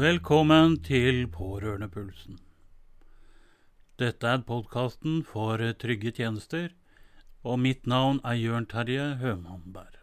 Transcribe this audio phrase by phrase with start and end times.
[0.00, 2.38] Velkommen til Pårørendepulsen.
[4.00, 6.70] Dette er podkasten for trygge tjenester,
[7.44, 9.98] og mitt navn er Jørn Terje Hømannberg.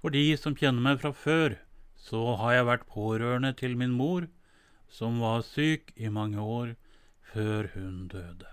[0.00, 1.58] For de som kjenner meg fra før,
[2.00, 4.24] så har jeg vært pårørende til min mor,
[4.88, 6.72] som var syk i mange år
[7.34, 8.48] før hun døde.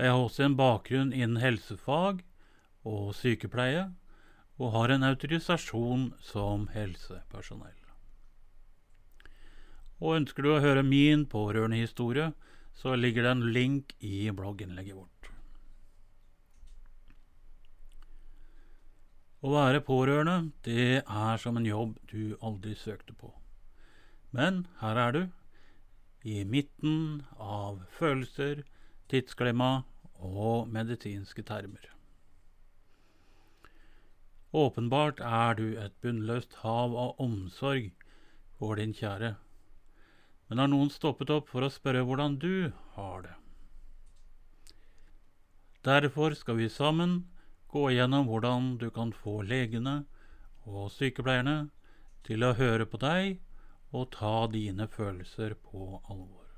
[0.00, 2.24] Jeg har også en bakgrunn innen helsefag
[2.82, 3.92] og sykepleie
[4.56, 7.76] og har en autorisasjon som helsepersonell.
[10.00, 12.30] Og ønsker du å høre min pårørendehistorie,
[12.76, 15.30] så ligger det en link i blogginnlegget vårt.
[19.46, 23.32] Å være pårørende, det er som en jobb du aldri søkte på.
[24.36, 25.20] Men her er du,
[26.26, 28.64] i midten av følelser,
[29.12, 29.84] tidsklemma
[30.18, 31.95] og medisinske termer.
[34.56, 37.90] Åpenbart er du et bunnløst hav av omsorg
[38.56, 39.34] for din kjære,
[40.48, 43.34] men har noen stoppet opp for å spørre hvordan du har det?
[45.84, 47.18] Derfor skal vi sammen
[47.68, 49.98] gå igjennom hvordan du kan få legene
[50.64, 51.58] og sykepleierne
[52.24, 53.36] til å høre på deg
[53.92, 56.48] og ta dine følelser på alvor.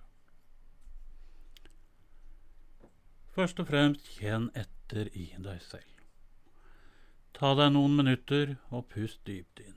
[3.35, 5.98] Først og fremst kjenn etter i deg selv.
[7.39, 9.77] Ta deg noen minutter og pust dypt inn.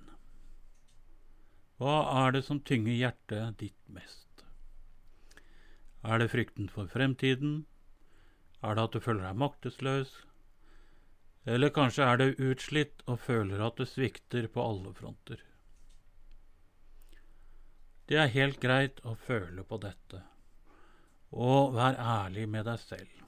[1.78, 4.42] Hva er det som tynger hjertet ditt mest?
[6.02, 7.67] Er det frykten for fremtiden?
[8.66, 10.16] Er det at du føler deg maktesløs?
[11.45, 15.44] Eller kanskje er du utslitt og føler at du svikter på alle fronter?
[18.09, 20.23] Det er helt greit å føle på dette,
[21.30, 23.22] og vær ærlig med deg selv.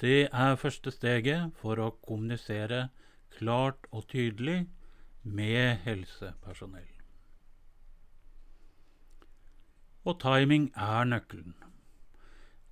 [0.00, 2.88] Det er første steget for å kommunisere
[3.36, 4.64] klart og tydelig
[5.22, 6.88] med helsepersonell.
[10.08, 11.54] Og timing er nøkkelen.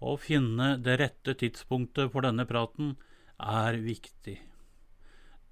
[0.01, 2.95] Å finne det rette tidspunktet for denne praten
[3.39, 4.39] er viktig.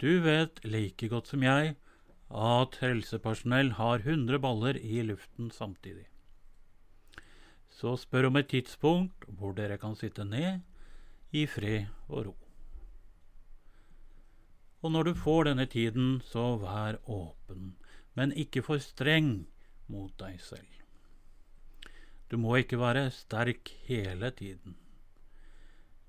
[0.00, 1.76] Du vet like godt som jeg
[2.30, 6.06] at helsepersonell har 100 baller i luften samtidig.
[7.70, 10.64] Så spør om et tidspunkt hvor dere kan sitte ned
[11.32, 12.36] i fred og ro.
[14.86, 17.72] Og når du får denne tiden, så vær åpen,
[18.14, 19.48] men ikke for streng
[19.90, 20.76] mot deg selv.
[22.30, 24.76] Du må ikke være sterk hele tiden.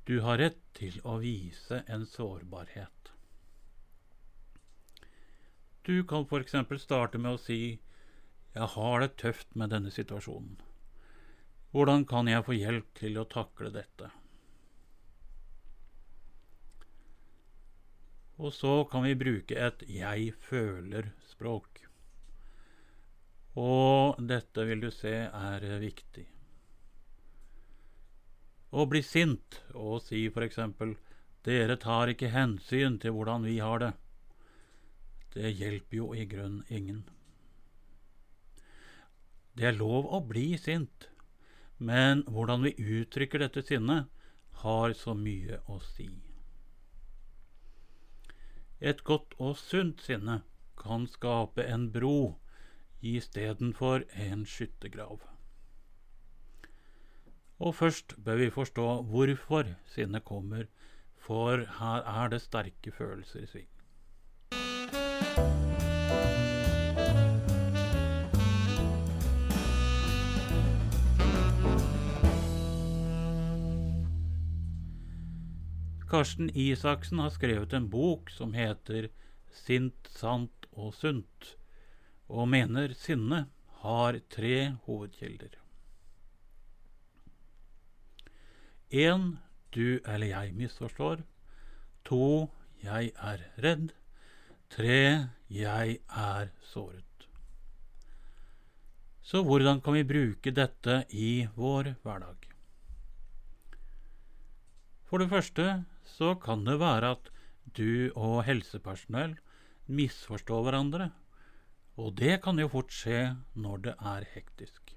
[0.06, 3.10] Du har rett til å vise en sårbarhet.
[5.90, 6.54] Du kan f.eks.
[6.86, 7.80] starte med å si
[8.54, 10.62] Jeg har det tøft med denne situasjonen.
[11.74, 14.14] Hvordan kan jeg få hjelp til å takle dette?
[18.38, 21.82] Og så kan vi bruke et 'jeg føler'-språk.
[23.58, 26.28] Og dette vil du se er viktig.
[28.72, 30.60] Å bli sint og si f.eks.:
[31.44, 33.94] 'Dere tar ikke hensyn til hvordan vi har det',
[35.34, 37.04] det hjelper jo i grunn ingen.
[39.58, 41.10] Det er lov å bli sint,
[41.80, 44.06] men hvordan vi uttrykker dette sinnet,
[44.62, 46.27] har så mye å si.
[48.80, 50.42] Et godt og sunt sinne
[50.78, 52.36] kan skape en bro
[53.02, 55.22] istedenfor en skyttergrav.
[57.60, 60.68] Og først bør vi forstå hvorfor sinnet kommer,
[61.18, 63.70] for her er det sterke følelser i sving.
[76.08, 79.10] Karsten Isaksen har skrevet en bok som heter
[79.52, 81.56] Sint, sant og sunt,
[82.32, 83.48] og mener sinne
[83.82, 85.58] har tre hovedkilder.
[88.92, 89.40] En,
[89.76, 91.26] du eller jeg misforstår.
[92.08, 92.48] To
[92.84, 93.92] jeg er redd.
[94.72, 97.04] Tre jeg er såret.
[99.28, 102.48] Så hvordan kan vi bruke dette i vår hverdag?
[105.08, 107.32] For det første så kan det være at
[107.78, 109.36] du og helsepersonell
[109.88, 111.12] misforstår hverandre,
[111.98, 113.22] og det kan jo fort skje
[113.56, 114.94] når det er hektisk.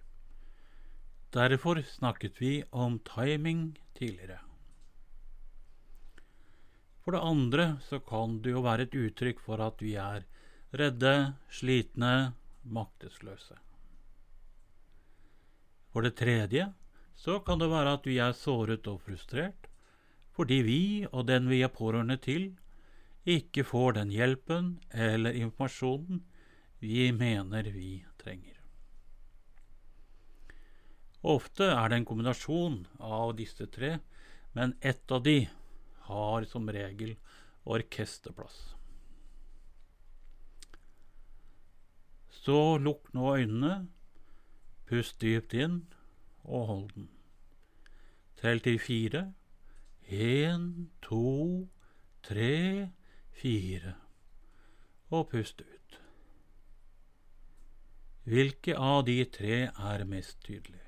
[1.34, 4.40] Derfor snakket vi om timing tidligere.
[7.00, 10.26] For det andre så kan det jo være et uttrykk for at vi er
[10.76, 13.56] redde, slitne, maktesløse.
[15.90, 16.68] For det tredje
[17.18, 19.59] så kan det være at vi er såret og frustrert,
[20.40, 20.82] fordi vi
[21.12, 22.54] og den vi er pårørende til,
[23.28, 26.22] ikke får den hjelpen eller informasjonen
[26.80, 28.56] vi mener vi trenger.
[31.20, 33.98] Ofte er det en kombinasjon av disse tre,
[34.56, 35.42] men ett av de
[36.08, 37.18] har som regel
[37.68, 38.56] orkesterplass.
[42.40, 43.74] Så lukk nå øynene,
[44.88, 45.82] pust dypt inn
[46.48, 47.10] og hold den.
[48.40, 49.26] Tell til fire.
[50.10, 51.68] Én, to,
[52.26, 52.90] tre,
[53.30, 53.94] fire.
[55.10, 55.98] Og pust ut.
[58.26, 60.82] Hvilke av de tre er mest tydelig?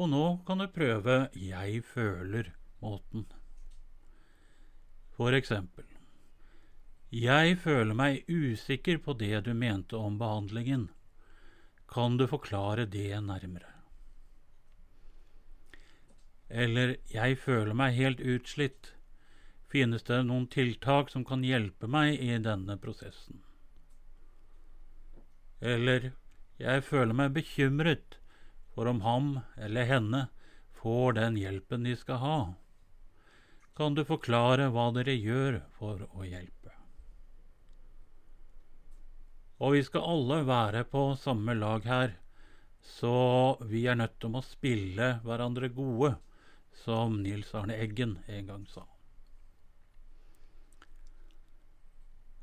[0.00, 3.26] Og nå kan du prøve jeg føler-måten.
[5.12, 5.84] For eksempel
[7.12, 10.88] Jeg føler meg usikker på det du mente om behandlingen.
[11.90, 13.79] Kan du forklare det nærmere?
[16.50, 18.94] Eller Jeg føler meg helt utslitt.
[19.70, 23.38] Finnes det noen tiltak som kan hjelpe meg i denne prosessen?
[25.60, 26.10] Eller
[26.58, 28.18] Jeg føler meg bekymret
[28.74, 30.26] for om ham eller henne
[30.80, 32.38] får den hjelpen de skal ha.
[33.76, 36.74] Kan du forklare hva dere gjør for å hjelpe?
[39.60, 42.14] Og vi skal alle være på samme lag her,
[42.80, 46.14] så vi er nødt til å spille hverandre gode,
[46.84, 48.86] som Nils Arne Eggen en gang sa.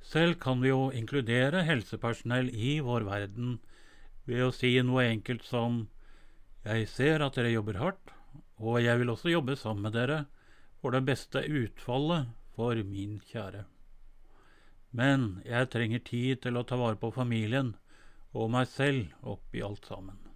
[0.08, 3.58] Selv kan vi jo inkludere helsepersonell i vår verden
[4.28, 5.88] ved å si noe enkelt som
[6.68, 8.14] jeg ser at dere jobber hardt,
[8.60, 10.20] og jeg vil også jobbe sammen med dere
[10.82, 13.66] for det beste utfallet for min kjære.
[14.92, 17.76] Men jeg trenger tid til å ta vare på familien
[18.32, 20.27] og meg selv oppi alt sammen.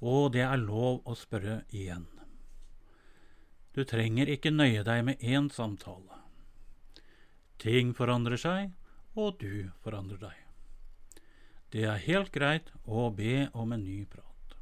[0.00, 2.06] Og det er lov å spørre igjen.
[3.74, 6.20] Du trenger ikke nøye deg med én samtale.
[7.58, 8.72] Ting forandrer seg,
[9.14, 10.40] og du forandrer deg.
[11.74, 14.56] Det er helt greit å be om en ny prat.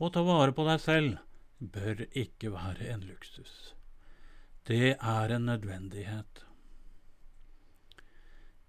[0.00, 1.18] Å ta vare på deg selv
[1.60, 3.74] bør ikke være en luksus.
[4.68, 6.44] Det er en nødvendighet.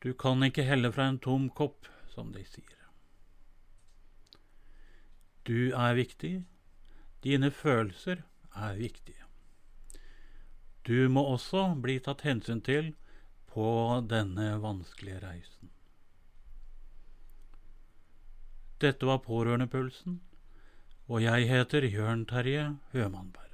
[0.04, 2.81] Du kan ikke helle fra en tom kopp, som de sier.
[5.48, 6.44] Du er viktig.
[7.24, 8.24] Dine følelser
[8.56, 9.26] er viktige.
[10.88, 12.94] Du må også bli tatt hensyn til
[13.52, 13.68] på
[14.10, 15.70] denne vanskelige reisen.
[18.82, 20.22] Dette var Pårørendepulsen,
[21.06, 23.52] og jeg heter Jørn Terje Hømannberg.